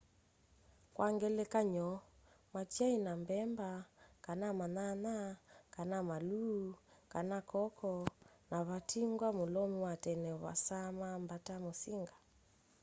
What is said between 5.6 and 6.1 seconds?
kana